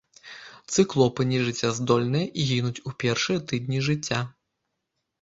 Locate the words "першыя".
3.07-3.47